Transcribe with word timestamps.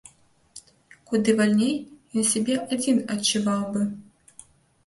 Куды 1.11 1.35
вальней 1.41 1.75
ён 2.21 2.27
сябе 2.31 2.57
адзін 2.77 3.05
адчуваў 3.17 3.63
бы. 3.77 3.81